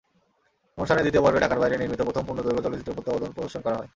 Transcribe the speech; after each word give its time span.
অনুষ্ঠানের 0.77 1.03
দ্বিতীয় 1.05 1.23
পর্বে 1.25 1.43
ঢাকার 1.43 1.61
বাইরে 1.61 1.75
নির্মিত 1.81 2.01
প্রথম 2.07 2.23
পূর্ণদৈর্ঘ্য 2.27 2.61
চলচ্চিত্র 2.65 2.93
প্রত্যাবর্তন 2.95 3.31
প্রদর্শন 3.35 3.61
করা 3.65 3.77
হয়। 3.79 3.89